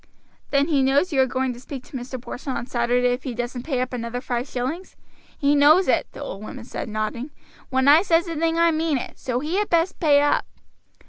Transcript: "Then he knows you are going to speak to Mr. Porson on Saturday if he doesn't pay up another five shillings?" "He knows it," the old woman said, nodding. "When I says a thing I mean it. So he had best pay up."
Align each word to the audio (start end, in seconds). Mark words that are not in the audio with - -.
"Then 0.49 0.67
he 0.69 0.81
knows 0.81 1.13
you 1.13 1.21
are 1.21 1.27
going 1.27 1.53
to 1.53 1.59
speak 1.59 1.83
to 1.83 1.93
Mr. 1.95 2.19
Porson 2.19 2.57
on 2.57 2.65
Saturday 2.65 3.13
if 3.13 3.21
he 3.21 3.35
doesn't 3.35 3.61
pay 3.61 3.81
up 3.81 3.93
another 3.93 4.19
five 4.19 4.47
shillings?" 4.47 4.95
"He 5.37 5.53
knows 5.55 5.87
it," 5.87 6.07
the 6.13 6.23
old 6.23 6.41
woman 6.41 6.65
said, 6.65 6.89
nodding. 6.89 7.29
"When 7.69 7.87
I 7.87 8.01
says 8.01 8.27
a 8.27 8.35
thing 8.35 8.57
I 8.57 8.71
mean 8.71 8.97
it. 8.97 9.19
So 9.19 9.41
he 9.41 9.57
had 9.57 9.69
best 9.69 9.99
pay 9.99 10.19
up." 10.23 10.47